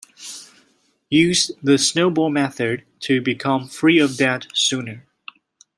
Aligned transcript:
Use 1.11 1.51
the 1.61 1.77
snowball 1.77 2.31
method 2.31 2.85
to 3.01 3.21
become 3.21 3.67
free 3.67 3.99
of 3.99 4.15
debt 4.17 4.47
sooner. 4.51 5.05